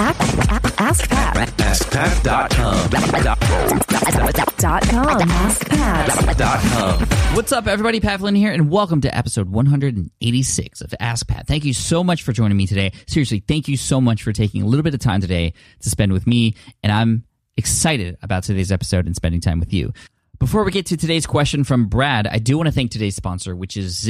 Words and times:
Ask 0.00 1.10
Pat. 1.10 1.36
AskPat.com. 1.58 2.88
Dot 4.56 4.82
com. 4.88 5.20
AskPat. 5.28 6.16
What's 7.36 7.52
up, 7.52 7.66
everybody? 7.66 8.00
Pat 8.00 8.20
Flynn 8.20 8.34
here, 8.34 8.50
and 8.50 8.70
welcome 8.70 9.02
to 9.02 9.14
episode 9.14 9.50
186 9.50 10.80
of 10.80 10.94
Ask 11.00 11.28
Pat. 11.28 11.46
Thank 11.46 11.66
you 11.66 11.74
so 11.74 12.02
much 12.02 12.22
for 12.22 12.32
joining 12.32 12.56
me 12.56 12.66
today. 12.66 12.92
Seriously, 13.08 13.44
thank 13.46 13.68
you 13.68 13.76
so 13.76 14.00
much 14.00 14.22
for 14.22 14.32
taking 14.32 14.62
a 14.62 14.66
little 14.66 14.82
bit 14.82 14.94
of 14.94 15.00
time 15.00 15.20
today 15.20 15.52
to 15.80 15.90
spend 15.90 16.14
with 16.14 16.26
me, 16.26 16.54
and 16.82 16.90
I'm 16.90 17.24
excited 17.58 18.16
about 18.22 18.44
today's 18.44 18.72
episode 18.72 19.04
and 19.04 19.14
spending 19.14 19.42
time 19.42 19.60
with 19.60 19.74
you. 19.74 19.92
Before 20.38 20.64
we 20.64 20.70
get 20.72 20.86
to 20.86 20.96
today's 20.96 21.26
question 21.26 21.62
from 21.62 21.88
Brad, 21.88 22.26
I 22.26 22.38
do 22.38 22.56
want 22.56 22.68
to 22.68 22.72
thank 22.72 22.90
today's 22.90 23.16
sponsor, 23.16 23.54
which 23.54 23.76
is 23.76 24.08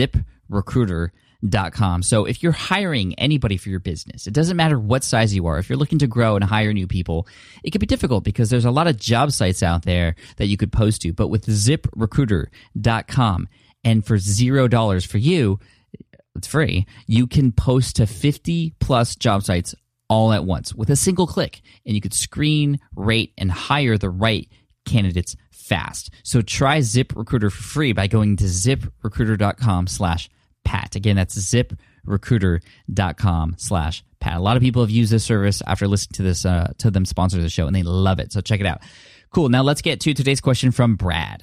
ZipRecruiter.com. 1.45 2.03
So 2.03 2.25
if 2.25 2.43
you're 2.43 2.53
hiring 2.53 3.15
anybody 3.15 3.57
for 3.57 3.69
your 3.69 3.81
business, 3.81 4.27
it 4.27 4.35
doesn't 4.35 4.57
matter 4.57 4.79
what 4.79 5.05
size 5.05 5.35
you 5.35 5.47
are. 5.47 5.59
If 5.59 5.69
you're 5.69 5.79
looking 5.79 5.99
to 6.01 6.07
grow 6.07 6.37
and 6.37 6.45
hire 6.45 6.73
new 6.73 6.87
people, 6.87 7.27
it 7.63 7.71
can 7.71 7.81
be 7.81 7.87
difficult 7.87 8.25
because 8.25 8.51
there's 8.51 8.65
a 8.65 8.71
lot 8.71 8.87
of 8.87 8.97
job 8.97 9.33
sites 9.33 9.63
out 9.63 9.83
there 9.83 10.15
that 10.37 10.47
you 10.47 10.57
could 10.57 10.73
post 10.73 11.03
to. 11.03 11.13
But 11.13 11.29
with 11.29 11.47
ZipRecruiter.com 11.47 13.49
and 13.85 14.07
for 14.07 14.19
zero 14.19 14.69
dollars 14.69 15.05
for 15.05 15.19
you, 15.19 15.59
it's 16.37 16.47
free. 16.47 16.87
You 17.07 17.27
can 17.27 17.53
post 17.53 17.97
to 17.97 18.07
50 18.07 18.75
plus 18.79 19.17
job 19.17 19.43
sites 19.43 19.75
all 20.09 20.33
at 20.33 20.45
once 20.45 20.75
with 20.75 20.91
a 20.91 20.97
single 20.97 21.27
click, 21.27 21.61
and 21.87 21.95
you 21.95 22.01
could 22.01 22.15
screen, 22.15 22.81
rate, 22.97 23.33
and 23.39 23.51
hire 23.51 23.97
the 23.97 24.11
right 24.11 24.49
candidates 24.85 25.37
fast. 25.51 26.11
So 26.25 26.43
try 26.43 26.79
ZipRecruiter 26.79 27.53
for 27.53 27.63
free 27.63 27.93
by 27.93 28.09
going 28.09 28.37
to 28.39 28.45
ziprecruiter.com 28.45 29.87
slash 29.87 30.29
pat. 30.71 30.95
Again, 30.95 31.17
that's 31.17 31.37
ziprecruiter.com 31.37 33.55
slash 33.59 34.05
pat. 34.21 34.37
A 34.37 34.41
lot 34.41 34.57
of 34.57 34.63
people 34.63 34.83
have 34.83 34.91
used 34.91 35.11
this 35.11 35.25
service 35.25 35.61
after 35.67 35.89
listening 35.89 36.15
to 36.15 36.23
this, 36.23 36.47
uh, 36.47 36.73
to 36.79 36.93
them 36.93 37.05
sponsor 37.05 37.43
the 37.43 37.49
show, 37.49 37.67
and 37.67 37.75
they 37.75 37.83
love 37.83 38.21
it. 38.21 38.33
So 38.33 38.41
check 38.41 38.61
it 38.61 38.67
out. 38.67 38.81
Cool. 39.31 39.49
Now 39.49 39.63
let's 39.63 39.83
get 39.83 39.99
to 40.01 40.15
today's 40.15 40.41
question 40.41 40.71
from 40.71 40.95
Brad. 40.95 41.43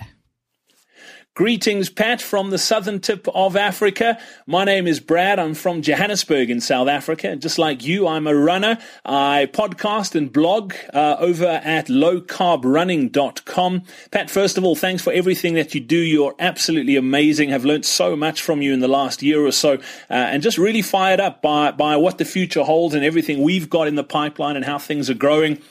Greetings, 1.38 1.88
Pat, 1.92 2.20
from 2.20 2.50
the 2.50 2.58
southern 2.58 3.00
tip 3.00 3.28
of 3.36 3.56
Africa. 3.56 4.18
My 4.48 4.64
name 4.64 4.88
is 4.88 5.00
Brad. 5.00 5.38
I'm 5.38 5.54
from 5.54 5.84
Johannesburg 5.84 6.50
in 6.50 6.60
South 6.60 6.88
Africa. 6.88 7.36
Just 7.36 7.60
like 7.60 7.86
you, 7.86 8.08
I'm 8.08 8.26
a 8.26 8.34
runner. 8.34 8.80
I 9.06 9.48
podcast 9.54 10.16
and 10.16 10.34
blog 10.34 10.74
uh, 10.96 11.18
over 11.20 11.46
at 11.46 11.90
lowcarbrunning.com. 11.90 13.84
Pat, 14.10 14.32
first 14.32 14.58
of 14.58 14.64
all, 14.64 14.76
thanks 14.76 15.04
for 15.04 15.14
everything 15.14 15.54
that 15.54 15.76
you 15.76 15.80
do. 15.80 16.00
You're 16.00 16.34
absolutely 16.40 16.96
amazing. 16.96 17.50
Have 17.50 17.66
learned 17.66 17.86
so 17.86 18.16
much 18.16 18.42
from 18.42 18.64
you 18.64 18.74
in 18.74 18.80
the 18.80 18.88
last 18.88 19.22
year 19.22 19.46
or 19.46 19.52
so, 19.52 19.74
uh, 19.74 19.80
and 20.10 20.42
just 20.42 20.58
really 20.58 20.82
fired 20.82 21.20
up 21.20 21.44
by, 21.44 21.70
by 21.70 21.98
what 21.98 22.18
the 22.18 22.26
future 22.26 22.64
holds 22.64 22.96
and 22.96 23.06
everything 23.06 23.44
we've 23.44 23.70
got 23.70 23.88
in 23.88 23.94
the 23.94 24.04
pipeline 24.04 24.56
and 24.56 24.66
how 24.66 24.80
things 24.80 25.08
are 25.08 25.14
growing. 25.14 25.62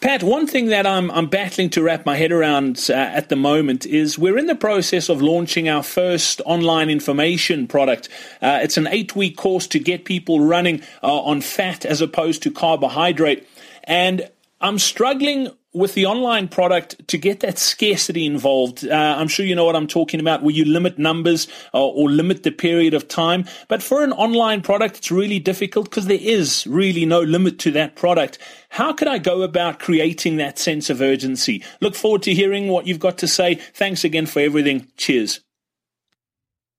Pat, 0.00 0.22
one 0.22 0.46
thing 0.46 0.66
that 0.66 0.86
I'm, 0.86 1.10
I'm 1.10 1.26
battling 1.26 1.70
to 1.70 1.82
wrap 1.82 2.04
my 2.04 2.16
head 2.16 2.30
around 2.30 2.88
uh, 2.90 2.92
at 2.92 3.30
the 3.30 3.36
moment 3.36 3.86
is 3.86 4.18
we're 4.18 4.36
in 4.36 4.46
the 4.46 4.54
process 4.54 5.08
of 5.08 5.22
launching 5.22 5.70
our 5.70 5.82
first 5.82 6.42
online 6.44 6.90
information 6.90 7.66
product. 7.66 8.10
Uh, 8.42 8.60
it's 8.62 8.76
an 8.76 8.86
eight 8.88 9.16
week 9.16 9.38
course 9.38 9.66
to 9.68 9.78
get 9.78 10.04
people 10.04 10.40
running 10.40 10.82
uh, 11.02 11.20
on 11.20 11.40
fat 11.40 11.86
as 11.86 12.02
opposed 12.02 12.42
to 12.42 12.50
carbohydrate. 12.50 13.48
And 13.84 14.28
I'm 14.60 14.78
struggling 14.78 15.48
with 15.76 15.92
the 15.94 16.06
online 16.06 16.48
product 16.48 17.06
to 17.08 17.18
get 17.18 17.40
that 17.40 17.58
scarcity 17.58 18.24
involved. 18.24 18.86
Uh, 18.88 19.16
I'm 19.18 19.28
sure 19.28 19.44
you 19.44 19.54
know 19.54 19.66
what 19.66 19.76
I'm 19.76 19.86
talking 19.86 20.20
about, 20.20 20.42
where 20.42 20.54
you 20.54 20.64
limit 20.64 20.98
numbers 20.98 21.46
uh, 21.74 21.86
or 21.86 22.10
limit 22.10 22.42
the 22.42 22.50
period 22.50 22.94
of 22.94 23.08
time. 23.08 23.44
But 23.68 23.82
for 23.82 24.02
an 24.02 24.12
online 24.12 24.62
product, 24.62 24.96
it's 24.96 25.10
really 25.10 25.38
difficult 25.38 25.90
because 25.90 26.06
there 26.06 26.18
is 26.18 26.66
really 26.66 27.04
no 27.04 27.20
limit 27.20 27.58
to 27.60 27.70
that 27.72 27.94
product. 27.94 28.38
How 28.70 28.94
could 28.94 29.08
I 29.08 29.18
go 29.18 29.42
about 29.42 29.78
creating 29.78 30.38
that 30.38 30.58
sense 30.58 30.88
of 30.88 31.02
urgency? 31.02 31.62
Look 31.80 31.94
forward 31.94 32.22
to 32.22 32.34
hearing 32.34 32.68
what 32.68 32.86
you've 32.86 32.98
got 32.98 33.18
to 33.18 33.28
say. 33.28 33.56
Thanks 33.56 34.02
again 34.02 34.24
for 34.24 34.40
everything. 34.40 34.88
Cheers. 34.96 35.40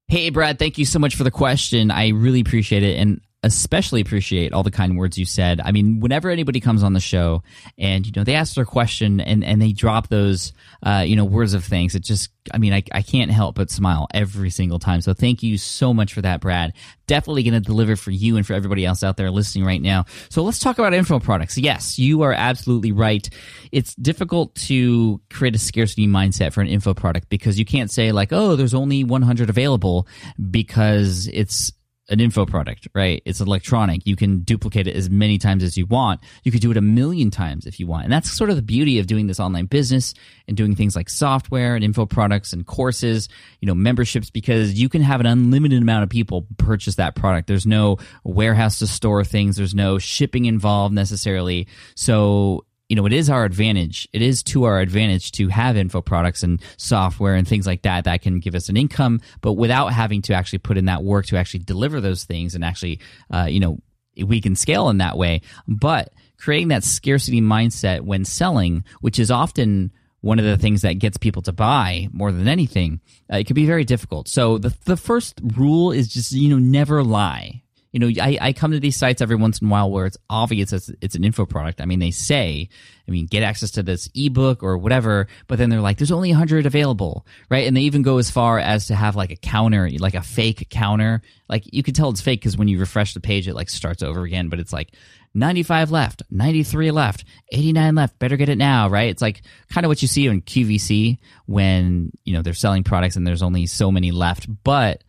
Hey, 0.07 0.29
Brad, 0.29 0.57
thank 0.57 0.77
you 0.77 0.85
so 0.85 0.99
much 0.99 1.15
for 1.15 1.23
the 1.23 1.31
question. 1.31 1.91
I 1.91 2.09
really 2.09 2.39
appreciate 2.39 2.81
it. 2.81 2.97
And 2.97 3.21
especially 3.43 4.01
appreciate 4.01 4.51
all 4.51 4.63
the 4.63 4.71
kind 4.71 4.97
words 4.97 5.17
you 5.17 5.25
said. 5.25 5.61
I 5.63 5.71
mean, 5.71 5.99
whenever 5.99 6.29
anybody 6.29 6.59
comes 6.59 6.81
on 6.81 6.93
the 6.93 6.99
show 6.99 7.43
and 7.77 8.05
you 8.05 8.11
know 8.15 8.23
they 8.23 8.33
ask 8.33 8.55
their 8.55 8.65
question 8.65 9.21
and 9.21 9.43
and 9.43 9.61
they 9.61 9.73
drop 9.73 10.07
those 10.07 10.53
uh, 10.81 11.03
you 11.05 11.15
know 11.15 11.25
words 11.25 11.53
of 11.53 11.63
thanks, 11.63 11.93
it 11.93 12.03
just 12.03 12.29
I 12.51 12.57
mean 12.57 12.73
I 12.73 12.83
I 12.91 13.03
can't 13.03 13.29
help 13.29 13.55
but 13.55 13.69
smile 13.69 14.07
every 14.13 14.49
single 14.49 14.79
time. 14.79 15.01
So 15.01 15.13
thank 15.13 15.43
you 15.43 15.57
so 15.57 15.93
much 15.93 16.13
for 16.13 16.21
that, 16.21 16.41
Brad. 16.41 16.73
Definitely 17.05 17.43
going 17.43 17.53
to 17.53 17.59
deliver 17.61 17.95
for 17.95 18.11
you 18.11 18.37
and 18.37 18.45
for 18.45 18.53
everybody 18.53 18.85
else 18.85 19.03
out 19.03 19.15
there 19.17 19.31
listening 19.31 19.65
right 19.65 19.81
now. 19.81 20.05
So 20.29 20.43
let's 20.43 20.59
talk 20.59 20.77
about 20.77 20.93
info 20.93 21.19
products. 21.19 21.57
Yes, 21.57 21.97
you 21.97 22.23
are 22.23 22.33
absolutely 22.33 22.91
right. 22.91 23.29
It's 23.71 23.95
difficult 23.95 24.55
to 24.55 25.21
create 25.29 25.55
a 25.55 25.59
scarcity 25.59 26.07
mindset 26.07 26.53
for 26.53 26.61
an 26.61 26.67
info 26.67 26.93
product 26.93 27.29
because 27.29 27.57
you 27.57 27.65
can't 27.65 27.89
say 27.89 28.11
like, 28.11 28.33
oh, 28.33 28.55
there's 28.57 28.73
only 28.73 29.05
100 29.05 29.49
available 29.49 30.07
because 30.49 31.27
it's 31.27 31.71
an 32.09 32.19
info 32.19 32.45
product, 32.45 32.87
right? 32.93 33.21
It's 33.25 33.41
electronic. 33.41 34.07
You 34.07 34.15
can 34.15 34.39
duplicate 34.39 34.87
it 34.87 34.95
as 34.95 35.09
many 35.09 35.37
times 35.37 35.63
as 35.63 35.77
you 35.77 35.85
want. 35.85 36.21
You 36.43 36.51
could 36.51 36.61
do 36.61 36.71
it 36.71 36.77
a 36.77 36.81
million 36.81 37.31
times 37.31 37.65
if 37.65 37.79
you 37.79 37.87
want. 37.87 38.05
And 38.05 38.13
that's 38.13 38.31
sort 38.31 38.49
of 38.49 38.55
the 38.55 38.61
beauty 38.61 38.99
of 38.99 39.07
doing 39.07 39.27
this 39.27 39.39
online 39.39 39.65
business 39.65 40.13
and 40.47 40.55
doing 40.55 40.75
things 40.75 40.95
like 40.95 41.09
software 41.09 41.75
and 41.75 41.83
info 41.83 42.05
products 42.05 42.53
and 42.53 42.65
courses, 42.65 43.27
you 43.59 43.65
know, 43.65 43.75
memberships, 43.75 44.29
because 44.29 44.79
you 44.79 44.87
can 44.87 45.01
have 45.01 45.19
an 45.19 45.25
unlimited 45.25 45.81
amount 45.81 46.03
of 46.03 46.09
people 46.09 46.47
purchase 46.57 46.95
that 46.95 47.15
product. 47.15 47.47
There's 47.47 47.67
no 47.67 47.97
warehouse 48.23 48.79
to 48.79 48.87
store 48.87 49.25
things. 49.25 49.57
There's 49.57 49.75
no 49.75 49.97
shipping 49.97 50.45
involved 50.45 50.95
necessarily. 50.95 51.67
So 51.95 52.65
you 52.89 52.95
know, 52.95 53.05
it 53.05 53.13
is 53.13 53.29
our 53.29 53.43
advantage. 53.43 54.07
It 54.13 54.21
is 54.21 54.43
to 54.43 54.63
our 54.63 54.79
advantage 54.79 55.31
to 55.33 55.49
have 55.49 55.75
info 55.75 56.01
products 56.01 56.43
and 56.43 56.61
software 56.77 57.35
and 57.35 57.47
things 57.47 57.67
like 57.67 57.81
that 57.81 58.05
that 58.05 58.21
can 58.21 58.39
give 58.39 58.55
us 58.55 58.69
an 58.69 58.77
income, 58.77 59.19
but 59.41 59.53
without 59.53 59.87
having 59.87 60.21
to 60.23 60.33
actually 60.33 60.59
put 60.59 60.77
in 60.77 60.85
that 60.85 61.03
work 61.03 61.25
to 61.27 61.37
actually 61.37 61.61
deliver 61.61 61.99
those 61.99 62.23
things 62.23 62.55
and 62.55 62.63
actually, 62.63 62.99
uh, 63.33 63.47
you 63.49 63.59
know, 63.59 63.79
we 64.25 64.41
can 64.41 64.55
scale 64.55 64.89
in 64.89 64.99
that 64.99 65.17
way. 65.17 65.41
But 65.67 66.13
creating 66.37 66.69
that 66.69 66.83
scarcity 66.83 67.41
mindset 67.41 68.01
when 68.01 68.23
selling, 68.25 68.83
which 69.01 69.19
is 69.19 69.31
often 69.31 69.91
one 70.21 70.39
of 70.39 70.45
the 70.45 70.57
things 70.57 70.81
that 70.81 70.93
gets 70.93 71.17
people 71.17 71.41
to 71.43 71.51
buy 71.51 72.07
more 72.11 72.31
than 72.31 72.47
anything, 72.47 73.01
uh, 73.31 73.37
it 73.37 73.47
can 73.47 73.53
be 73.53 73.65
very 73.65 73.83
difficult. 73.83 74.27
So 74.27 74.57
the 74.57 74.75
the 74.85 74.97
first 74.97 75.39
rule 75.57 75.91
is 75.91 76.07
just 76.07 76.31
you 76.31 76.49
know 76.49 76.57
never 76.57 77.03
lie 77.03 77.63
you 77.97 78.11
know, 78.11 78.21
I, 78.21 78.37
I 78.39 78.53
come 78.53 78.73
to 78.73 78.79
these 78.79 78.95
sites 78.95 79.23
every 79.23 79.37
once 79.37 79.57
in 79.57 79.67
a 79.67 79.71
while 79.71 79.89
where 79.89 80.05
it's 80.05 80.19
obvious 80.29 80.71
it's, 80.71 80.91
it's 81.01 81.15
an 81.15 81.23
info 81.23 81.47
product. 81.47 81.81
I 81.81 81.85
mean, 81.85 81.97
they 81.97 82.11
say, 82.11 82.69
I 83.07 83.11
mean, 83.11 83.25
get 83.25 83.41
access 83.41 83.71
to 83.71 83.81
this 83.81 84.07
ebook 84.13 84.61
or 84.61 84.77
whatever, 84.77 85.25
but 85.47 85.57
then 85.57 85.71
they're 85.71 85.81
like, 85.81 85.97
there's 85.97 86.11
only 86.11 86.29
100 86.29 86.67
available, 86.67 87.25
right? 87.49 87.65
And 87.65 87.75
they 87.75 87.81
even 87.81 88.03
go 88.03 88.19
as 88.19 88.29
far 88.29 88.59
as 88.59 88.85
to 88.87 88.95
have 88.95 89.15
like 89.15 89.31
a 89.31 89.35
counter, 89.35 89.89
like 89.97 90.13
a 90.13 90.21
fake 90.21 90.69
counter. 90.69 91.23
Like 91.49 91.63
you 91.73 91.81
can 91.81 91.95
tell 91.95 92.11
it's 92.11 92.21
fake 92.21 92.39
because 92.39 92.55
when 92.55 92.67
you 92.67 92.79
refresh 92.79 93.15
the 93.15 93.19
page, 93.19 93.47
it 93.47 93.55
like 93.55 93.67
starts 93.67 94.03
over 94.03 94.21
again, 94.21 94.49
but 94.49 94.59
it's 94.59 94.71
like 94.71 94.91
95 95.33 95.89
left, 95.89 96.21
93 96.29 96.91
left, 96.91 97.25
89 97.51 97.95
left, 97.95 98.19
better 98.19 98.37
get 98.37 98.49
it 98.49 98.59
now, 98.59 98.89
right? 98.89 99.09
It's 99.09 99.23
like 99.23 99.41
kind 99.71 99.85
of 99.85 99.89
what 99.89 100.03
you 100.03 100.07
see 100.07 100.29
on 100.29 100.41
QVC 100.41 101.17
when, 101.47 102.11
you 102.25 102.33
know, 102.33 102.43
they're 102.43 102.53
selling 102.53 102.83
products 102.83 103.15
and 103.15 103.25
there's 103.25 103.41
only 103.41 103.65
so 103.65 103.91
many 103.91 104.11
left, 104.11 104.45
but 104.63 105.01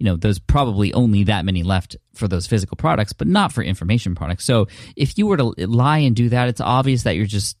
you 0.00 0.06
know, 0.06 0.16
there's 0.16 0.38
probably 0.38 0.94
only 0.94 1.24
that 1.24 1.44
many 1.44 1.62
left 1.62 1.94
for 2.14 2.26
those 2.26 2.46
physical 2.46 2.76
products, 2.76 3.12
but 3.12 3.28
not 3.28 3.52
for 3.52 3.62
information 3.62 4.14
products. 4.14 4.46
So 4.46 4.66
if 4.96 5.18
you 5.18 5.26
were 5.26 5.36
to 5.36 5.54
lie 5.66 5.98
and 5.98 6.16
do 6.16 6.30
that, 6.30 6.48
it's 6.48 6.60
obvious 6.60 7.02
that 7.02 7.16
you're 7.16 7.26
just 7.26 7.58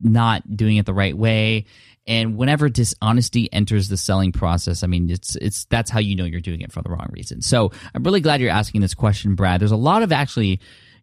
not 0.00 0.56
doing 0.56 0.78
it 0.78 0.86
the 0.86 0.94
right 0.94 1.16
way. 1.16 1.66
And 2.06 2.38
whenever 2.38 2.70
dishonesty 2.70 3.52
enters 3.52 3.88
the 3.88 3.98
selling 3.98 4.32
process, 4.32 4.82
I 4.82 4.86
mean, 4.86 5.10
it's 5.10 5.36
it's 5.36 5.66
that's 5.66 5.90
how 5.90 6.00
you 6.00 6.16
know 6.16 6.24
you're 6.24 6.40
doing 6.40 6.62
it 6.62 6.72
for 6.72 6.80
the 6.80 6.88
wrong 6.88 7.08
reason. 7.12 7.42
So 7.42 7.70
I'm 7.94 8.02
really 8.02 8.22
glad 8.22 8.40
you're 8.40 8.50
asking 8.50 8.80
this 8.80 8.94
question, 8.94 9.34
Brad. 9.34 9.60
There's 9.60 9.70
a 9.70 9.76
lot 9.76 10.02
of 10.02 10.10
actually 10.10 10.60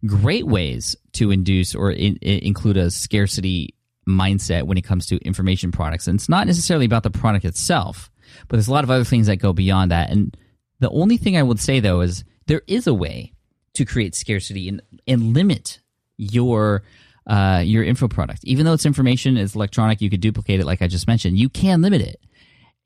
great 0.07 0.47
ways 0.47 0.95
to 1.13 1.29
induce 1.29 1.75
or 1.75 1.91
in, 1.91 2.15
in, 2.17 2.39
include 2.39 2.77
a 2.77 2.89
scarcity 2.89 3.75
mindset 4.07 4.63
when 4.63 4.77
it 4.77 4.83
comes 4.83 5.05
to 5.05 5.17
information 5.19 5.71
products, 5.71 6.07
and 6.07 6.15
it's 6.15 6.29
not 6.29 6.47
necessarily 6.47 6.85
about 6.85 7.03
the 7.03 7.11
product 7.11 7.45
itself, 7.45 8.09
but 8.47 8.57
there's 8.57 8.67
a 8.67 8.73
lot 8.73 8.83
of 8.83 8.89
other 8.89 9.03
things 9.03 9.27
that 9.27 9.37
go 9.37 9.53
beyond 9.53 9.91
that. 9.91 10.09
And 10.09 10.35
the 10.79 10.89
only 10.89 11.17
thing 11.17 11.37
I 11.37 11.43
would 11.43 11.59
say 11.59 11.79
though 11.79 12.01
is 12.01 12.23
there 12.47 12.61
is 12.67 12.87
a 12.87 12.93
way 12.93 13.33
to 13.73 13.85
create 13.85 14.15
scarcity 14.15 14.67
and, 14.67 14.81
and 15.07 15.33
limit 15.33 15.79
your 16.17 16.83
uh, 17.27 17.61
your 17.63 17.83
info 17.83 18.07
product. 18.07 18.43
Even 18.43 18.65
though 18.65 18.73
it's 18.73 18.87
information, 18.87 19.37
it's 19.37 19.53
electronic, 19.53 20.01
you 20.01 20.09
could 20.09 20.21
duplicate 20.21 20.59
it 20.59 20.65
like 20.65 20.81
I 20.81 20.87
just 20.87 21.07
mentioned. 21.07 21.37
You 21.37 21.47
can 21.47 21.81
limit 21.81 22.01
it. 22.01 22.19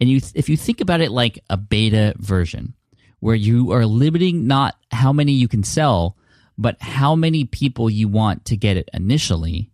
And 0.01 0.10
you 0.10 0.22
if 0.36 0.50
you 0.50 0.57
think 0.57 0.81
about 0.81 1.01
it 1.01 1.12
like 1.12 1.40
a 1.50 1.57
beta 1.57 2.13
version 2.18 2.74
where 3.19 3.36
you 3.36 3.72
are 3.72 3.86
limiting 3.86 4.48
not 4.48 4.75
how 4.92 5.13
many 5.13 5.31
you 5.31 5.48
can 5.48 5.63
sell, 5.63 6.18
but 6.57 6.75
how 6.81 7.16
many 7.16 7.46
people 7.46 7.89
you 7.89 8.10
want 8.10 8.46
to 8.46 8.57
get 8.57 8.75
it 8.75 8.89
initially, 8.94 9.72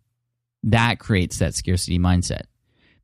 that 0.64 1.00
creates 1.00 1.40
that 1.40 1.56
scarcity 1.56 1.98
mindset 1.98 2.44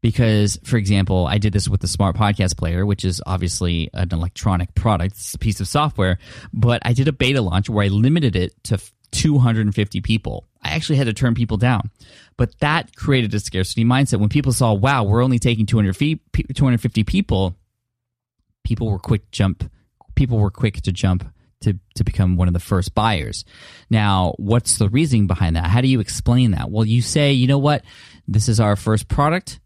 because 0.06 0.60
for 0.64 0.78
example 0.78 1.26
i 1.26 1.40
did 1.40 1.52
this 1.52 1.68
with 1.68 1.82
the 1.82 1.88
smart 1.88 2.16
podcast 2.16 2.56
player 2.56 2.86
which 2.86 3.04
is 3.04 3.24
obviously 3.26 3.90
an 3.96 4.10
electronic 4.12 4.76
product 4.76 5.16
a 5.34 5.38
piece 5.40 5.60
of 5.60 5.68
software 5.68 6.20
but 6.54 6.80
i 6.86 6.94
did 6.94 7.08
a 7.08 7.12
beta 7.12 7.42
launch 7.42 7.72
where 7.72 7.86
i 7.86 7.88
limited 7.88 8.36
it 8.36 8.54
to 8.64 8.78
250 9.10 10.02
people 10.02 10.46
i 10.66 10.70
actually 10.70 10.98
had 10.98 11.06
to 11.06 11.14
turn 11.14 11.36
people 11.36 11.58
down. 11.58 11.92
But 12.38 12.60
that 12.60 12.96
created 12.96 13.34
a 13.34 13.40
scarcity 13.40 13.86
mindset. 13.86 14.20
When 14.20 14.30
people 14.30 14.52
saw, 14.52 14.74
wow, 14.74 15.04
we're 15.04 15.24
only 15.24 15.40
taking 15.40 15.66
200 15.66 15.96
feet, 15.96 16.20
250 16.34 17.04
people, 17.04 17.56
people 18.64 18.90
were 18.90 19.00
quick 19.00 19.30
jump. 19.32 19.70
People 20.16 20.40
were 20.40 20.50
quick 20.50 20.82
to 20.82 20.92
jump 20.92 21.32
to, 21.62 21.80
to 21.96 22.04
become 22.04 22.36
one 22.36 22.48
of 22.48 22.54
the 22.54 22.60
first 22.60 22.96
buyers. 22.96 23.46
Now, 23.90 24.34
what's 24.38 24.78
the 24.78 24.90
reasoning 24.90 25.28
behind 25.28 25.56
that? 25.56 25.68
How 25.68 25.82
do 25.82 25.88
you 25.88 26.00
explain 26.00 26.52
that? 26.52 26.72
Well, 26.72 26.86
you 26.86 27.02
say, 27.02 27.34
you 27.34 27.48
know 27.48 27.58
what? 27.58 27.84
This 28.28 28.50
is 28.50 28.60
our 28.60 28.76
first 28.76 29.08
product. 29.08 29.60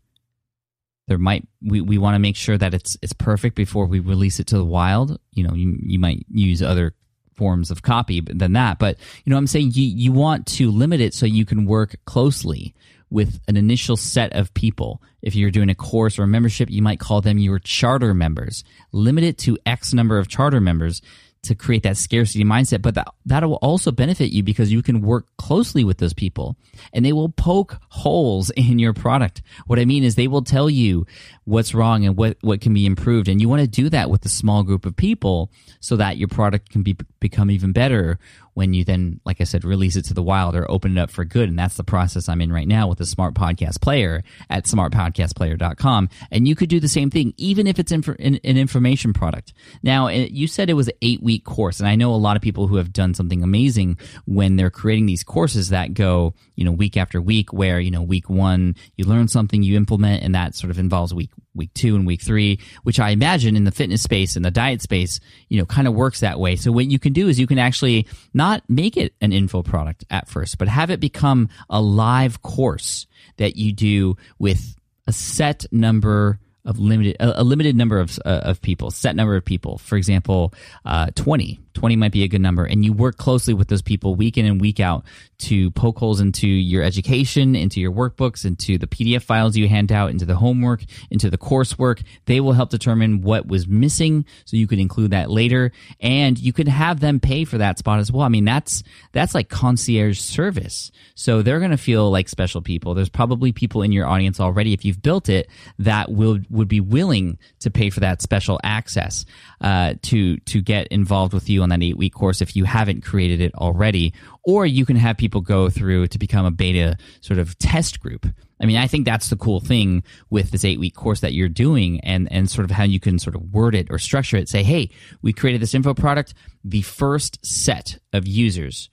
There 1.10 1.18
might 1.18 1.48
we, 1.62 1.82
we 1.82 1.98
want 1.98 2.14
to 2.14 2.20
make 2.20 2.36
sure 2.36 2.56
that 2.56 2.76
it's 2.76 2.96
it's 3.02 3.14
perfect 3.14 3.56
before 3.56 3.88
we 3.88 4.00
release 4.00 4.40
it 4.40 4.46
to 4.48 4.58
the 4.58 4.64
wild. 4.64 5.20
You 5.34 5.44
know, 5.44 5.56
you 5.56 5.76
you 5.82 5.98
might 5.98 6.24
use 6.30 6.62
other 6.62 6.94
forms 7.36 7.72
of 7.72 7.82
copy 7.82 8.22
than 8.22 8.54
that. 8.54 8.78
But 8.78 8.98
you 9.26 9.32
know, 9.32 9.38
I'm 9.38 9.48
saying 9.48 9.72
you 9.74 9.88
you 9.88 10.12
want 10.12 10.46
to 10.58 10.70
limit 10.70 11.02
it 11.02 11.16
so 11.16 11.26
you 11.26 11.46
can 11.46 11.66
work 11.66 11.96
closely 12.06 12.76
with 13.10 13.40
an 13.48 13.58
initial 13.58 13.98
set 13.98 14.34
of 14.34 14.54
people. 14.54 15.02
If 15.24 15.34
you're 15.34 15.50
doing 15.50 15.70
a 15.70 15.76
course 15.76 16.20
or 16.20 16.24
a 16.24 16.28
membership, 16.28 16.70
you 16.70 16.84
might 16.84 17.00
call 17.00 17.22
them 17.22 17.40
your 17.40 17.58
charter 17.58 18.14
members. 18.14 18.64
Limit 18.92 19.24
it 19.24 19.40
to 19.40 19.58
X 19.66 19.96
number 19.96 20.20
of 20.20 20.28
charter 20.28 20.62
members 20.62 21.02
to 21.44 21.56
create 21.56 21.84
that 21.84 21.98
scarcity 21.98 22.44
mindset, 22.44 22.82
but 22.82 22.96
that, 22.96 23.08
that 23.26 23.44
will 23.44 23.56
also 23.56 23.92
benefit 23.92 24.32
you 24.32 24.44
because 24.44 24.72
you 24.72 24.82
can 24.82 25.02
work 25.02 25.26
closely 25.38 25.84
with 25.84 25.98
those 25.98 26.14
people 26.14 26.58
and 26.94 27.06
they 27.06 27.14
will 27.14 27.30
poke 27.30 27.80
holes 27.90 28.50
in 28.58 28.80
your 28.80 28.94
product. 28.94 29.42
What 29.68 29.80
I 29.80 29.86
mean 29.86 30.04
is 30.04 30.16
they 30.16 30.28
will 30.28 30.44
tell 30.44 30.70
you 30.70 31.06
what's 31.46 31.74
wrong 31.74 32.06
and 32.06 32.18
what, 32.18 32.38
what 32.42 32.62
can 32.62 32.74
be 32.74 32.86
improved. 32.86 33.28
And 33.28 33.40
you 33.40 33.48
want 33.48 33.62
to 33.62 33.68
do 33.68 33.90
that 33.90 34.10
with 34.10 34.26
a 34.26 34.30
small 34.30 34.64
group 34.64 34.86
of 34.86 34.96
people 34.96 35.52
so 35.80 35.96
that 35.96 36.18
your 36.18 36.28
product 36.28 36.70
can 36.70 36.84
be, 36.84 36.98
become 37.20 37.50
even 37.50 37.72
better 37.72 38.20
when 38.60 38.74
you 38.74 38.84
then, 38.84 39.22
like 39.24 39.40
I 39.40 39.46
said, 39.46 39.64
release 39.64 39.96
it 39.96 40.04
to 40.06 40.14
the 40.14 40.22
wild 40.22 40.54
or 40.54 40.70
open 40.70 40.98
it 40.98 41.02
up 41.02 41.10
for 41.10 41.24
good. 41.24 41.48
And 41.48 41.58
that's 41.58 41.78
the 41.78 41.84
process 41.86 42.28
I'm 42.28 42.42
in 42.42 42.52
right 42.52 42.68
now 42.68 42.90
with 42.90 42.98
the 42.98 43.06
Smart 43.06 43.34
Podcast 43.34 43.80
Player 43.80 44.22
at 44.50 44.66
smartpodcastplayer.com. 44.66 46.10
And 46.30 46.46
you 46.46 46.58
could 46.58 46.68
do 46.68 46.82
the 46.82 46.90
same 46.90 47.10
thing, 47.10 47.34
even 47.38 47.68
if 47.68 47.80
it's 47.80 47.94
inf- 47.94 48.10
an, 48.10 48.36
an 48.44 48.58
information 48.58 49.14
product. 49.14 49.54
Now, 49.82 50.08
eh, 50.08 50.28
you 50.30 50.46
said 50.46 50.70
it 50.70 50.74
was 50.74 50.90
an 50.90 50.96
eight 51.02 51.24
week 51.24 51.46
course. 51.46 51.80
And 51.80 51.88
I 51.88 51.96
know 51.96 52.14
a 52.14 52.18
lot 52.18 52.36
of 52.36 52.42
people 52.42 52.68
who 52.68 52.76
have 52.76 52.92
done 52.92 53.14
something 53.14 53.42
amazing 53.42 53.98
when 54.26 54.58
they're 54.58 54.70
creating 54.70 55.06
these 55.06 55.24
courses 55.24 55.70
that 55.70 55.94
go, 55.94 56.34
you 56.56 56.66
know, 56.66 56.74
week 56.74 56.98
after 56.98 57.22
week, 57.22 57.54
where, 57.54 57.80
you 57.80 57.92
know, 57.92 58.02
week 58.02 58.30
one, 58.30 58.76
you 58.98 59.06
learn 59.06 59.30
something, 59.30 59.64
you 59.64 59.78
implement, 59.78 60.22
and 60.22 60.36
that 60.36 60.54
sort 60.54 60.70
of 60.70 60.80
involves 60.80 61.14
week 61.14 61.32
week 61.60 61.74
two 61.76 61.96
and 61.96 62.08
week 62.08 62.22
three, 62.24 62.60
which 62.82 63.00
I 63.00 63.12
imagine 63.12 63.56
in 63.56 63.66
the 63.66 63.72
fitness 63.72 64.02
space 64.02 64.36
and 64.36 64.44
the 64.44 64.50
diet 64.50 64.82
space, 64.82 65.20
you 65.50 65.60
know, 65.60 65.66
kind 65.66 65.88
of 65.88 65.94
works 65.94 66.22
that 66.22 66.40
way. 66.40 66.56
So 66.56 66.72
what 66.72 66.88
you 66.88 66.98
can 66.98 67.14
do 67.14 67.28
is 67.28 67.40
you 67.40 67.46
can 67.46 67.60
actually 67.60 68.08
not 68.34 68.64
make 68.68 68.98
it 68.98 69.14
an 69.22 69.32
info 69.32 69.62
product 69.62 70.06
at 70.10 70.28
first, 70.28 70.58
but 70.58 70.68
have 70.68 70.90
it 70.90 71.00
become 71.00 71.50
a 71.70 71.80
live 71.80 72.42
course 72.42 73.06
that 73.38 73.56
you 73.56 73.74
do 73.74 74.18
with 74.40 74.76
a 75.06 75.12
set 75.12 75.66
number 75.72 76.40
of 76.66 76.78
limited 76.78 77.16
a, 77.20 77.44
limited 77.44 77.76
number 77.76 78.00
of 78.00 78.20
uh, 78.26 78.42
of 78.44 78.62
people, 78.62 78.92
set 78.92 79.16
number 79.16 79.36
of 79.36 79.44
people. 79.44 79.78
For 79.78 79.96
example, 79.96 80.54
uh, 80.86 81.08
twenty 81.16 81.60
20 81.80 81.96
might 81.96 82.12
be 82.12 82.24
a 82.24 82.28
good 82.28 82.42
number. 82.42 82.66
And 82.66 82.84
you 82.84 82.92
work 82.92 83.16
closely 83.16 83.54
with 83.54 83.70
those 83.70 83.82
people 83.82 84.14
week 84.14 84.38
in 84.38 84.46
and 84.46 84.60
week 84.60 84.82
out 84.82 85.06
to 85.38 85.72
poke 85.72 85.98
holes 85.98 86.20
into 86.20 86.46
your 86.46 86.84
education 86.84 87.56
into 87.56 87.80
your 87.80 87.94
workbooks 87.94 88.44
into 88.44 88.78
the 88.78 88.86
pdf 88.86 89.22
files 89.22 89.56
you 89.56 89.66
hand 89.70 89.90
out 89.90 90.10
into 90.10 90.26
the 90.26 90.36
homework 90.36 90.84
into 91.10 91.30
the 91.30 91.38
coursework. 91.38 92.04
They 92.26 92.42
will 92.42 92.52
help 92.52 92.70
determine 92.70 93.22
what 93.22 93.48
was 93.48 93.66
missing 93.66 94.26
so 94.44 94.58
you 94.58 94.68
could 94.68 94.80
include 94.80 95.12
that 95.12 95.32
later. 95.32 95.72
And 96.02 96.38
you 96.38 96.52
can 96.52 96.68
have 96.68 97.00
them 97.00 97.22
pay 97.22 97.46
for 97.46 97.58
that 97.60 97.80
spot 97.80 98.00
as 98.00 98.12
well. 98.12 98.24
I 98.24 98.28
mean 98.30 98.44
that's 98.44 98.84
that's 99.14 99.34
like 99.34 99.48
concierge 99.48 100.20
service. 100.20 100.92
So 101.16 101.42
they're 101.42 101.60
going 101.60 101.72
to 101.72 101.78
feel 101.78 102.12
like 102.12 102.28
special 102.28 102.62
people. 102.62 102.94
There's 102.94 103.08
probably 103.08 103.54
people 103.54 103.84
in 103.84 103.94
your 103.94 104.06
audience 104.06 104.42
already 104.42 104.74
if 104.74 104.84
you've 104.84 105.02
built 105.02 105.30
it 105.30 105.50
that 105.78 106.12
will 106.12 106.40
would 106.50 106.68
be 106.68 106.82
willing 106.82 107.38
to 107.60 107.72
pay 107.72 107.90
for 107.90 108.02
that 108.02 108.22
special 108.22 108.60
access 108.66 109.26
uh, 109.62 109.94
to 110.02 110.38
to 110.40 110.62
get 110.62 110.88
involved 110.88 111.34
with 111.34 111.50
you 111.50 111.62
on 111.62 111.69
that 111.70 111.82
eight 111.82 111.98
week 111.98 112.14
course 112.14 112.42
if 112.42 112.56
you 112.56 112.66
haven't 112.66 113.04
created 113.04 113.42
it 113.42 113.54
already, 113.56 114.14
or 114.44 114.66
you 114.66 114.86
can 114.86 114.96
have 114.96 115.18
people 115.18 115.42
go 115.42 115.70
through 115.70 116.08
to 116.08 116.20
become 116.20 116.46
a 116.46 116.52
beta 116.52 116.98
sort 117.22 117.40
of 117.40 117.58
test 117.60 118.00
group. 118.00 118.26
I 118.62 118.66
mean, 118.66 118.78
I 118.78 118.88
think 118.88 119.06
that's 119.06 119.30
the 119.30 119.38
cool 119.38 119.60
thing 119.60 120.04
with 120.30 120.52
this 120.52 120.66
eight 120.66 120.80
week 120.80 120.96
course 120.96 121.22
that 121.22 121.34
you're 121.34 121.50
doing 121.50 122.02
and, 122.02 122.32
and 122.32 122.50
sort 122.50 122.66
of 122.66 122.72
how 122.72 122.84
you 122.84 123.00
can 123.00 123.18
sort 123.18 123.36
of 123.36 123.54
word 123.54 123.74
it 123.74 123.88
or 123.90 123.98
structure 123.98 124.38
it. 124.38 124.50
Say, 124.50 124.64
hey, 124.64 124.90
we 125.22 125.32
created 125.32 125.62
this 125.62 125.74
info 125.74 125.94
product. 125.94 126.34
The 126.64 126.82
first 126.82 127.46
set 127.46 128.00
of 128.12 128.28
users 128.28 128.90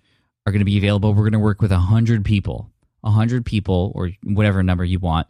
are 0.46 0.52
going 0.52 0.60
to 0.60 0.64
be 0.64 0.78
available. 0.78 1.12
We're 1.12 1.24
going 1.24 1.32
to 1.32 1.38
work 1.40 1.60
with 1.60 1.72
100 1.72 2.24
people, 2.24 2.70
100 3.06 3.44
people 3.44 3.92
or 3.94 4.10
whatever 4.24 4.62
number 4.62 4.84
you 4.84 4.98
want 4.98 5.26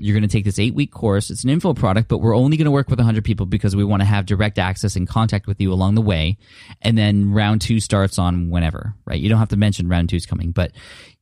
you're 0.00 0.14
going 0.14 0.26
to 0.26 0.32
take 0.32 0.46
this 0.46 0.58
eight 0.58 0.74
week 0.74 0.90
course. 0.90 1.30
It's 1.30 1.44
an 1.44 1.50
info 1.50 1.74
product, 1.74 2.08
but 2.08 2.18
we're 2.18 2.34
only 2.34 2.56
going 2.56 2.64
to 2.64 2.70
work 2.70 2.88
with 2.88 2.98
100 2.98 3.22
people 3.22 3.44
because 3.44 3.76
we 3.76 3.84
want 3.84 4.00
to 4.00 4.06
have 4.06 4.24
direct 4.24 4.58
access 4.58 4.96
and 4.96 5.06
contact 5.06 5.46
with 5.46 5.60
you 5.60 5.70
along 5.74 5.94
the 5.94 6.00
way. 6.00 6.38
And 6.80 6.96
then 6.96 7.32
round 7.32 7.60
two 7.60 7.80
starts 7.80 8.18
on 8.18 8.48
whenever, 8.48 8.94
right? 9.04 9.20
You 9.20 9.28
don't 9.28 9.38
have 9.38 9.50
to 9.50 9.58
mention 9.58 9.90
round 9.90 10.08
two 10.08 10.16
is 10.16 10.24
coming, 10.24 10.52
but 10.52 10.72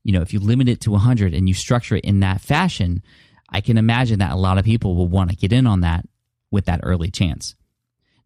you 0.05 0.13
know, 0.13 0.23
if 0.23 0.33
you 0.33 0.39
limit 0.39 0.69
it 0.69 0.81
to 0.83 0.93
100 0.93 1.35
and 1.35 1.49
you 1.49 1.55
structure 1.55 1.97
it 1.97 2.05
in 2.05 2.21
that 2.21 2.41
fashion, 2.41 3.03
I 3.51 3.61
can 3.61 3.79
imagine 3.79 4.21
that 4.21 4.31
a 4.31 4.37
lot 4.37 4.59
of 4.59 4.65
people 4.65 4.95
will 4.95 5.09
want 5.09 5.31
to 5.31 5.37
get 5.37 5.53
in 5.53 5.67
on 5.67 5.81
that 5.81 6.07
with 6.53 6.67
that 6.67 6.81
early 6.85 7.11
chance. 7.11 7.57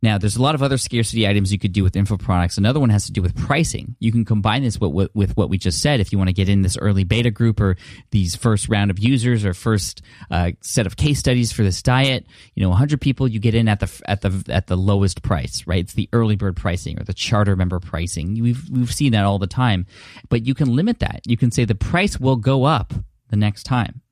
Now, 0.02 0.18
there's 0.18 0.36
a 0.36 0.42
lot 0.42 0.56
of 0.56 0.64
other 0.64 0.78
scarcity 0.78 1.28
items 1.28 1.52
you 1.52 1.60
could 1.60 1.72
do 1.72 1.84
with 1.84 1.94
info 1.94 2.16
products. 2.16 2.58
Another 2.58 2.80
one 2.80 2.90
has 2.90 3.06
to 3.06 3.12
do 3.12 3.22
with 3.22 3.36
pricing. 3.36 3.94
You 4.00 4.10
can 4.10 4.24
combine 4.24 4.64
this 4.64 4.80
with, 4.80 4.92
with, 4.92 5.14
with 5.14 5.36
what 5.36 5.48
we 5.48 5.58
just 5.58 5.80
said. 5.80 6.00
If 6.00 6.10
you 6.10 6.18
want 6.18 6.28
to 6.28 6.34
get 6.34 6.48
in 6.48 6.62
this 6.62 6.76
early 6.76 7.04
beta 7.04 7.30
group 7.30 7.60
or 7.60 7.76
these 8.10 8.34
first 8.34 8.68
round 8.68 8.90
of 8.90 8.98
users 8.98 9.44
or 9.44 9.54
first 9.54 10.02
uh, 10.28 10.50
set 10.60 10.86
of 10.86 10.96
case 10.96 11.20
studies 11.20 11.52
for 11.52 11.62
this 11.62 11.82
diet, 11.82 12.26
you 12.54 12.62
know, 12.64 12.68
100 12.70 13.00
people, 13.00 13.28
you 13.28 13.38
get 13.38 13.54
in 13.54 13.68
at 13.68 13.78
the 13.78 14.02
at 14.06 14.22
the 14.22 14.44
at 14.48 14.66
the 14.66 14.76
lowest 14.76 15.22
price, 15.22 15.64
right? 15.68 15.84
It's 15.84 15.94
the 15.94 16.08
early 16.12 16.34
bird 16.34 16.56
pricing 16.56 17.00
or 17.00 17.04
the 17.04 17.14
charter 17.14 17.54
member 17.54 17.78
pricing. 17.78 18.40
We've 18.42 18.68
we've 18.70 18.92
seen 18.92 19.12
that 19.12 19.24
all 19.24 19.38
the 19.38 19.46
time, 19.46 19.86
but 20.28 20.44
you 20.44 20.54
can 20.54 20.74
limit 20.74 20.98
that. 20.98 21.20
You 21.26 21.36
can 21.36 21.52
say 21.52 21.64
the 21.64 21.76
price 21.76 22.18
will 22.18 22.36
go 22.36 22.64
up 22.64 22.92
the 23.28 23.36
next 23.36 23.62
time. 23.62 24.02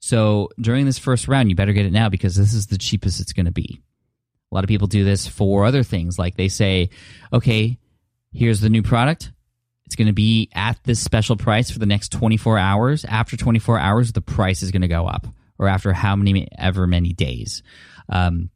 So 0.00 0.48
during 0.58 0.86
this 0.86 0.98
first 0.98 1.28
round, 1.28 1.50
you 1.50 1.56
better 1.56 1.72
get 1.72 1.84
it 1.84 1.92
now 1.92 2.08
because 2.08 2.36
this 2.36 2.54
is 2.54 2.68
the 2.68 2.78
cheapest 2.78 3.20
it's 3.20 3.32
going 3.32 3.46
to 3.46 3.52
be. 3.52 3.82
A 4.50 4.54
lot 4.54 4.64
of 4.64 4.68
people 4.68 4.86
do 4.86 5.04
this 5.04 5.26
for 5.26 5.64
other 5.64 5.82
things. 5.82 6.18
Like 6.18 6.36
they 6.36 6.48
say, 6.48 6.90
okay, 7.32 7.78
here's 8.32 8.60
the 8.60 8.70
new 8.70 8.82
product. 8.82 9.32
It's 9.86 9.96
going 9.96 10.06
to 10.06 10.12
be 10.14 10.50
at 10.54 10.78
this 10.84 11.00
special 11.00 11.36
price 11.36 11.70
for 11.70 11.78
the 11.78 11.86
next 11.86 12.12
24 12.12 12.58
hours. 12.58 13.04
After 13.04 13.36
24 13.36 13.78
hours, 13.78 14.12
the 14.12 14.20
price 14.20 14.62
is 14.62 14.70
going 14.70 14.82
to 14.82 14.88
go 14.88 15.06
up, 15.06 15.26
or 15.58 15.68
after 15.68 15.92
how 15.92 16.16
many 16.16 16.48
ever 16.58 16.86
many 16.86 17.12
days. 17.12 17.62
Um, 18.08 18.50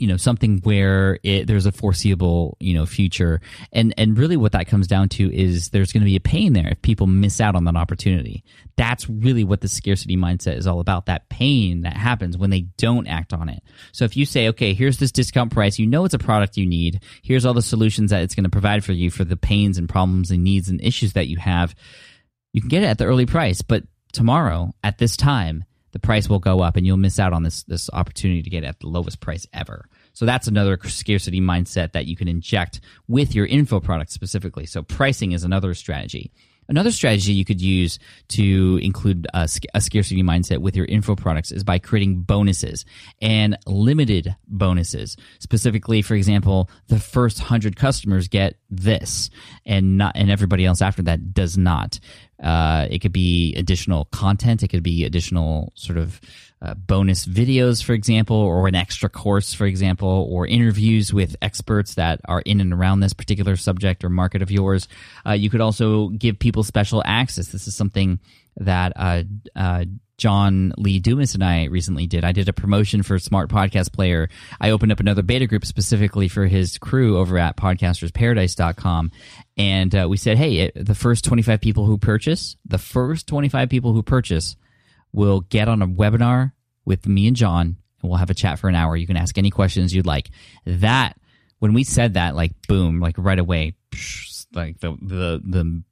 you 0.00 0.06
know 0.06 0.16
something 0.16 0.60
where 0.62 1.18
it, 1.22 1.46
there's 1.46 1.66
a 1.66 1.72
foreseeable 1.72 2.56
you 2.60 2.74
know 2.74 2.86
future. 2.86 3.40
And 3.72 3.94
and 3.96 4.16
really 4.16 4.36
what 4.36 4.52
that 4.52 4.68
comes 4.68 4.86
down 4.86 5.08
to 5.10 5.34
is 5.34 5.70
there's 5.70 5.92
going 5.92 6.02
to 6.02 6.06
be 6.06 6.16
a 6.16 6.20
pain 6.20 6.52
there 6.52 6.68
if 6.68 6.82
people 6.82 7.06
miss 7.06 7.40
out 7.40 7.56
on 7.56 7.64
that 7.64 7.76
opportunity. 7.76 8.44
That's 8.76 9.08
really 9.08 9.44
what 9.44 9.60
the 9.60 9.68
scarcity 9.68 10.16
mindset 10.16 10.56
is 10.56 10.66
all 10.66 10.80
about 10.80 11.06
that 11.06 11.28
pain 11.28 11.82
that 11.82 11.96
happens 11.96 12.36
when 12.36 12.50
they 12.50 12.62
don't 12.76 13.06
act 13.06 13.32
on 13.32 13.48
it. 13.48 13.62
So 13.92 14.04
if 14.04 14.16
you 14.16 14.24
say 14.24 14.48
okay 14.48 14.74
here's 14.74 14.98
this 14.98 15.12
discount 15.12 15.52
price 15.52 15.78
you 15.78 15.86
know 15.86 16.04
it's 16.04 16.14
a 16.14 16.18
product 16.18 16.56
you 16.56 16.66
need. 16.66 17.02
Here's 17.22 17.44
all 17.44 17.54
the 17.54 17.62
solutions 17.62 18.10
that 18.10 18.22
it's 18.22 18.34
going 18.34 18.44
to 18.44 18.50
provide 18.50 18.84
for 18.84 18.92
you 18.92 19.10
for 19.10 19.24
the 19.24 19.36
pains 19.36 19.78
and 19.78 19.88
problems 19.88 20.30
and 20.30 20.44
needs 20.44 20.68
and 20.68 20.80
issues 20.82 21.14
that 21.14 21.28
you 21.28 21.36
have 21.36 21.74
you 22.52 22.60
can 22.60 22.68
get 22.68 22.82
it 22.82 22.86
at 22.86 22.98
the 22.98 23.04
early 23.04 23.26
price. 23.26 23.62
But 23.62 23.84
tomorrow 24.12 24.74
at 24.82 24.98
this 24.98 25.16
time 25.16 25.64
the 25.98 26.06
price 26.06 26.28
will 26.28 26.38
go 26.38 26.60
up 26.60 26.76
and 26.76 26.86
you'll 26.86 26.96
miss 26.96 27.18
out 27.18 27.32
on 27.32 27.42
this 27.42 27.64
this 27.64 27.90
opportunity 27.92 28.42
to 28.42 28.50
get 28.50 28.62
at 28.62 28.78
the 28.80 28.86
lowest 28.86 29.20
price 29.20 29.46
ever. 29.52 29.88
So 30.12 30.26
that's 30.26 30.46
another 30.46 30.78
scarcity 30.84 31.40
mindset 31.40 31.92
that 31.92 32.06
you 32.06 32.16
can 32.16 32.28
inject 32.28 32.80
with 33.08 33.34
your 33.34 33.46
info 33.46 33.80
product 33.80 34.12
specifically. 34.12 34.66
So 34.66 34.82
pricing 34.82 35.32
is 35.32 35.44
another 35.44 35.74
strategy. 35.74 36.32
Another 36.70 36.90
strategy 36.90 37.32
you 37.32 37.46
could 37.46 37.62
use 37.62 37.98
to 38.28 38.78
include 38.82 39.26
a, 39.32 39.48
a, 39.72 39.80
scarcity 39.80 40.22
mindset 40.22 40.58
with 40.58 40.76
your 40.76 40.84
info 40.84 41.16
products 41.16 41.50
is 41.50 41.64
by 41.64 41.78
creating 41.78 42.20
bonuses 42.20 42.84
and 43.22 43.56
limited 43.66 44.36
bonuses. 44.46 45.16
Specifically, 45.38 46.02
for 46.02 46.14
example, 46.14 46.68
the 46.88 47.00
first 47.00 47.38
hundred 47.38 47.76
customers 47.76 48.28
get 48.28 48.58
this, 48.68 49.30
and 49.64 49.96
not 49.96 50.12
and 50.14 50.30
everybody 50.30 50.66
else 50.66 50.82
after 50.82 51.00
that 51.02 51.32
does 51.32 51.56
not. 51.56 52.00
Uh, 52.42 52.86
it 52.90 53.00
could 53.00 53.12
be 53.12 53.54
additional 53.56 54.06
content. 54.06 54.62
It 54.62 54.68
could 54.68 54.82
be 54.82 55.04
additional 55.04 55.72
sort 55.74 55.98
of 55.98 56.20
uh, 56.60 56.74
bonus 56.74 57.26
videos, 57.26 57.82
for 57.82 57.92
example, 57.92 58.36
or 58.36 58.66
an 58.68 58.74
extra 58.74 59.08
course, 59.08 59.54
for 59.54 59.66
example, 59.66 60.26
or 60.30 60.46
interviews 60.46 61.12
with 61.12 61.36
experts 61.40 61.94
that 61.94 62.20
are 62.26 62.40
in 62.40 62.60
and 62.60 62.72
around 62.72 63.00
this 63.00 63.12
particular 63.12 63.56
subject 63.56 64.04
or 64.04 64.08
market 64.08 64.42
of 64.42 64.50
yours. 64.50 64.88
Uh, 65.26 65.32
you 65.32 65.50
could 65.50 65.60
also 65.60 66.08
give 66.08 66.38
people 66.38 66.62
special 66.62 67.02
access. 67.04 67.48
This 67.48 67.68
is 67.68 67.76
something 67.76 68.18
that 68.56 68.92
uh, 68.96 69.22
uh, 69.54 69.84
John 70.18 70.72
Lee 70.76 70.98
Dumas 70.98 71.34
and 71.34 71.44
I 71.44 71.64
recently 71.66 72.08
did. 72.08 72.24
I 72.24 72.32
did 72.32 72.48
a 72.48 72.52
promotion 72.52 73.04
for 73.04 73.18
Smart 73.20 73.48
Podcast 73.48 73.92
Player. 73.92 74.28
I 74.60 74.70
opened 74.70 74.90
up 74.90 74.98
another 74.98 75.22
beta 75.22 75.46
group 75.46 75.64
specifically 75.64 76.26
for 76.26 76.46
his 76.46 76.76
crew 76.76 77.16
over 77.16 77.38
at 77.38 77.56
podcastersparadise.com. 77.56 79.12
And 79.56 79.94
uh, 79.94 80.06
we 80.10 80.16
said, 80.16 80.36
hey, 80.36 80.56
it, 80.58 80.72
the 80.74 80.96
first 80.96 81.24
25 81.24 81.60
people 81.60 81.86
who 81.86 81.98
purchase, 81.98 82.56
the 82.66 82.78
first 82.78 83.28
25 83.28 83.68
people 83.68 83.92
who 83.92 84.02
purchase 84.02 84.56
will 85.12 85.40
get 85.42 85.68
on 85.68 85.82
a 85.82 85.88
webinar 85.88 86.52
with 86.84 87.06
me 87.06 87.28
and 87.28 87.36
John, 87.36 87.76
and 88.02 88.10
we'll 88.10 88.18
have 88.18 88.30
a 88.30 88.34
chat 88.34 88.58
for 88.58 88.68
an 88.68 88.74
hour. 88.74 88.96
You 88.96 89.06
can 89.06 89.16
ask 89.16 89.38
any 89.38 89.50
questions 89.50 89.94
you'd 89.94 90.06
like. 90.06 90.30
That, 90.66 91.16
when 91.60 91.74
we 91.74 91.84
said 91.84 92.14
that, 92.14 92.34
like, 92.34 92.52
boom, 92.66 92.98
like 92.98 93.14
right 93.18 93.38
away, 93.38 93.76
like 94.52 94.80
the, 94.80 94.96
the, 95.00 95.40
the, 95.44 95.82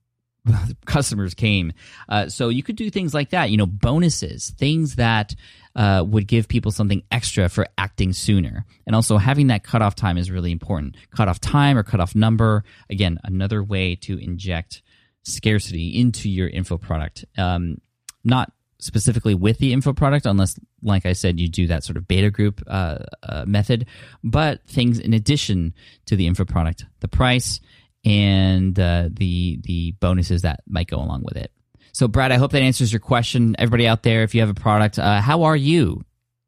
customers 0.87 1.35
came. 1.35 1.73
Uh, 2.09 2.29
so 2.29 2.49
you 2.49 2.63
could 2.63 2.77
do 2.77 2.91
things 2.91 3.15
like 3.15 3.31
that, 3.31 3.51
you 3.51 3.57
know, 3.57 3.67
bonuses, 3.67 4.51
things 4.59 4.97
that 4.97 5.35
uh, 5.75 6.05
would 6.07 6.27
give 6.27 6.49
people 6.49 6.73
something 6.73 7.03
extra 7.11 7.49
for 7.49 7.67
acting 7.77 8.13
sooner. 8.13 8.65
And 8.87 8.97
also 8.97 9.19
having 9.19 9.49
that 9.49 9.63
cutoff 9.63 9.95
time 9.95 10.17
is 10.19 10.31
really 10.31 10.53
important. 10.53 10.97
Cutoff 11.11 11.41
time 11.41 11.77
or 11.77 11.83
cutoff 11.83 12.15
number, 12.15 12.65
again, 12.89 13.19
another 13.25 13.63
way 13.63 13.95
to 13.97 14.19
inject 14.19 14.83
scarcity 15.23 15.99
into 15.99 16.31
your 16.31 16.49
info 16.49 16.79
product. 16.79 17.25
Um, 17.37 17.79
not 18.25 18.53
specifically 18.79 19.35
with 19.35 19.59
the 19.59 19.73
info 19.73 19.93
product, 19.93 20.27
unless, 20.27 20.59
like 20.83 21.07
I 21.07 21.13
said, 21.13 21.41
you 21.41 21.49
do 21.49 21.67
that 21.69 21.85
sort 21.85 21.97
of 21.97 22.07
beta 22.07 22.31
group 22.31 22.63
uh, 22.67 22.99
uh, 23.23 23.45
method, 23.47 23.87
but 24.23 24.67
things 24.67 24.99
in 24.99 25.15
addition 25.15 25.75
to 26.07 26.17
the 26.17 26.27
info 26.27 26.45
product, 26.45 26.85
the 27.01 27.09
price 27.09 27.61
and 28.07 28.79
uh, 28.79 29.09
the 29.13 29.59
the 29.65 29.93
bonuses 30.01 30.43
that 30.43 30.61
might 30.67 30.87
go 30.87 30.99
along 30.99 31.25
with 31.25 31.37
it. 31.37 31.53
So, 31.93 32.09
Brad, 32.09 32.31
I 32.31 32.37
hope 32.37 32.53
that 32.53 32.63
answers 32.63 32.93
your 32.93 33.01
question. 33.01 33.57
Everybody 33.59 33.87
out 33.87 34.03
there, 34.03 34.23
if 34.23 34.35
you 34.35 34.41
have 34.41 34.51
a 34.51 34.55
product, 34.55 34.99
uh, 34.99 35.21
how 35.21 35.43
are 35.43 35.57
you? 35.57 36.05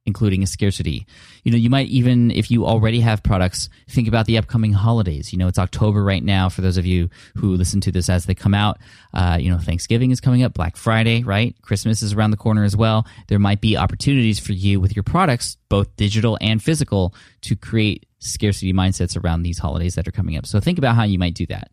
including 0.09 0.43
a 0.43 0.47
scarcity. 0.47 1.07
You 1.45 1.53
know, 1.53 1.59
you 1.59 1.69
might 1.69 1.89
even, 1.89 2.31
if 2.31 2.51
you 2.51 2.65
already 2.65 3.01
have 3.01 3.23
products, 3.23 3.69
think 3.91 4.09
about 4.09 4.25
the 4.25 4.39
upcoming 4.39 4.73
holidays. 4.73 5.35
You 5.35 5.39
know, 5.39 5.49
it's 5.49 5.59
October 5.59 6.03
right 6.03 6.25
now 6.25 6.49
for 6.49 6.63
those 6.63 6.79
of 6.79 6.87
you 6.87 7.11
who 7.37 7.55
listen 7.55 7.83
to 7.83 7.93
this 7.93 8.09
as 8.09 8.25
they 8.25 8.35
come 8.35 8.55
out. 8.55 8.79
Uh, 9.13 9.37
you 9.39 9.51
know, 9.51 9.59
Thanksgiving 9.59 10.11
is 10.11 10.19
coming 10.19 10.43
up, 10.43 10.55
Black 10.55 10.79
Friday, 10.79 11.25
right? 11.25 11.55
Christmas 11.61 12.03
is 12.03 12.15
around 12.15 12.31
the 12.31 12.39
corner 12.39 12.65
as 12.65 12.75
well. 12.75 13.07
There 13.29 13.39
might 13.39 13.61
be 13.61 13.77
opportunities 13.77 14.39
for 14.39 14.55
you 14.55 14.81
with 14.81 14.97
your 14.97 15.03
products, 15.03 15.59
both 15.69 15.95
digital 15.97 16.39
and 16.41 16.63
physical, 16.63 17.15
to 17.43 17.55
create 17.55 18.08
scarcity 18.19 18.73
mindsets 18.73 19.23
around 19.23 19.43
these 19.43 19.59
holidays 19.59 19.95
that 19.95 20.09
are 20.09 20.13
coming 20.13 20.37
up. 20.37 20.47
So 20.47 20.61
think 20.61 20.79
about 20.79 20.95
how 20.97 21.05
you 21.05 21.19
might 21.19 21.35
do 21.35 21.47
that. 21.47 21.71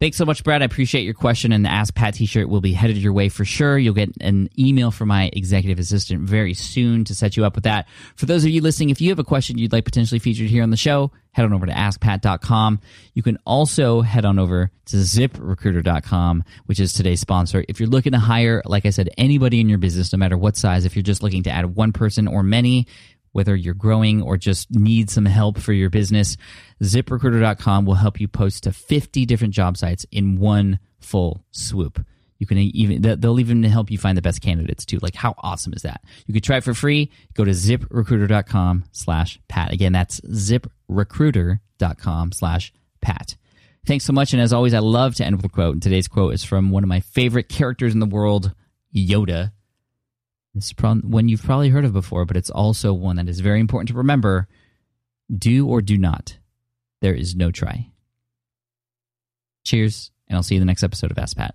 Thanks 0.00 0.16
so 0.16 0.24
much, 0.24 0.44
Brad. 0.44 0.62
I 0.62 0.64
appreciate 0.64 1.02
your 1.02 1.14
question. 1.14 1.50
And 1.50 1.64
the 1.64 1.70
Ask 1.70 1.92
Pat 1.92 2.14
t 2.14 2.24
shirt 2.24 2.48
will 2.48 2.60
be 2.60 2.72
headed 2.72 2.98
your 2.98 3.12
way 3.12 3.28
for 3.28 3.44
sure. 3.44 3.76
You'll 3.76 3.94
get 3.94 4.10
an 4.20 4.48
email 4.56 4.92
from 4.92 5.08
my 5.08 5.28
executive 5.32 5.80
assistant 5.80 6.22
very 6.22 6.54
soon 6.54 7.02
to 7.06 7.16
set 7.16 7.36
you 7.36 7.44
up 7.44 7.56
with 7.56 7.64
that. 7.64 7.88
For 8.14 8.26
those 8.26 8.44
of 8.44 8.50
you 8.50 8.62
listening, 8.62 8.90
if 8.90 9.00
you 9.00 9.08
have 9.08 9.18
a 9.18 9.24
question 9.24 9.58
you'd 9.58 9.72
like 9.72 9.84
potentially 9.84 10.20
featured 10.20 10.50
here 10.50 10.62
on 10.62 10.70
the 10.70 10.76
show, 10.76 11.10
head 11.32 11.44
on 11.44 11.52
over 11.52 11.66
to 11.66 11.72
askpat.com. 11.72 12.80
You 13.14 13.24
can 13.24 13.38
also 13.44 14.00
head 14.00 14.24
on 14.24 14.38
over 14.38 14.70
to 14.86 14.96
ziprecruiter.com, 14.96 16.44
which 16.66 16.78
is 16.78 16.92
today's 16.92 17.18
sponsor. 17.18 17.64
If 17.68 17.80
you're 17.80 17.88
looking 17.88 18.12
to 18.12 18.20
hire, 18.20 18.62
like 18.66 18.86
I 18.86 18.90
said, 18.90 19.10
anybody 19.18 19.60
in 19.60 19.68
your 19.68 19.78
business, 19.78 20.12
no 20.12 20.18
matter 20.18 20.38
what 20.38 20.56
size, 20.56 20.84
if 20.84 20.94
you're 20.94 21.02
just 21.02 21.24
looking 21.24 21.42
to 21.42 21.50
add 21.50 21.74
one 21.74 21.92
person 21.92 22.28
or 22.28 22.44
many, 22.44 22.86
whether 23.32 23.54
you're 23.54 23.74
growing 23.74 24.22
or 24.22 24.36
just 24.36 24.70
need 24.70 25.10
some 25.10 25.24
help 25.24 25.58
for 25.58 25.72
your 25.72 25.90
business, 25.90 26.36
ziprecruiter.com 26.82 27.84
will 27.84 27.94
help 27.94 28.20
you 28.20 28.28
post 28.28 28.64
to 28.64 28.72
50 28.72 29.26
different 29.26 29.54
job 29.54 29.76
sites 29.76 30.06
in 30.10 30.38
one 30.38 30.78
full 31.00 31.44
swoop. 31.50 32.04
You 32.38 32.46
can 32.46 32.58
even 32.58 33.02
they'll 33.02 33.40
even 33.40 33.62
help 33.64 33.90
you 33.90 33.98
find 33.98 34.16
the 34.16 34.22
best 34.22 34.40
candidates 34.40 34.86
too. 34.86 35.00
Like 35.02 35.16
how 35.16 35.34
awesome 35.38 35.72
is 35.72 35.82
that? 35.82 36.02
You 36.26 36.34
could 36.34 36.44
try 36.44 36.58
it 36.58 36.64
for 36.64 36.72
free. 36.72 37.10
Go 37.34 37.44
to 37.44 37.50
ziprecruiter.com 37.50 38.84
slash 38.92 39.40
Pat. 39.48 39.72
Again, 39.72 39.92
that's 39.92 40.20
ziprecruiter.com 40.20 42.32
slash 42.32 42.72
Pat. 43.00 43.36
Thanks 43.86 44.04
so 44.04 44.12
much. 44.12 44.32
And 44.32 44.42
as 44.42 44.52
always, 44.52 44.74
I 44.74 44.80
love 44.80 45.14
to 45.16 45.24
end 45.24 45.36
with 45.36 45.44
a 45.44 45.48
quote. 45.48 45.74
And 45.74 45.82
today's 45.82 46.08
quote 46.08 46.34
is 46.34 46.44
from 46.44 46.70
one 46.70 46.84
of 46.84 46.88
my 46.88 47.00
favorite 47.00 47.48
characters 47.48 47.94
in 47.94 48.00
the 48.00 48.06
world, 48.06 48.54
Yoda. 48.94 49.52
This 50.54 50.66
is 50.66 50.74
one 50.80 51.28
you've 51.28 51.42
probably 51.42 51.68
heard 51.68 51.84
of 51.84 51.92
before, 51.92 52.24
but 52.24 52.36
it's 52.36 52.50
also 52.50 52.92
one 52.92 53.16
that 53.16 53.28
is 53.28 53.40
very 53.40 53.60
important 53.60 53.88
to 53.88 53.94
remember. 53.94 54.48
Do 55.36 55.68
or 55.68 55.82
do 55.82 55.98
not. 55.98 56.38
There 57.00 57.14
is 57.14 57.36
no 57.36 57.50
try. 57.50 57.90
Cheers, 59.64 60.10
and 60.26 60.36
I'll 60.36 60.42
see 60.42 60.54
you 60.54 60.60
in 60.60 60.66
the 60.66 60.70
next 60.70 60.82
episode 60.82 61.10
of 61.10 61.18
Ask 61.18 61.36
Pat. 61.36 61.54